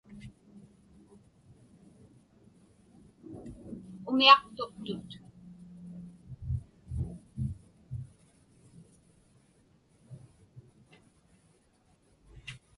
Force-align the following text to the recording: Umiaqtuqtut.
Umiaqtuqtut. 4.09 4.75